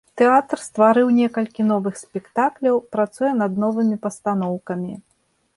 Тэатр 0.19 0.61
стварыў 0.67 1.11
некалькі 1.17 1.67
новых 1.73 1.99
спектакляў, 2.03 2.75
працуе 2.97 3.31
над 3.43 3.63
новымі 3.65 3.95
пастаноўкамі. 4.07 4.93